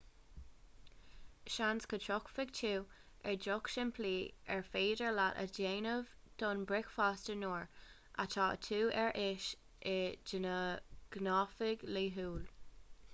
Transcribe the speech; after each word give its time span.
seans 1.55 1.83
go 1.91 1.97
dtiocfaidh 2.03 2.53
tú 2.59 2.71
ar 3.33 3.37
dheoch 3.43 3.69
shimplí 3.73 4.13
ar 4.55 4.63
féidir 4.71 5.13
leat 5.19 5.37
a 5.45 5.45
dhéanamh 5.59 6.09
don 6.45 6.65
bhricfeasta 6.73 7.37
nuair 7.43 7.69
atá 8.27 8.49
tú 8.71 8.83
ar 9.05 9.15
ais 9.29 9.49
i 9.97 9.97
do 10.47 10.57
ghnáthamh 11.19 11.87
laethúil 11.97 12.45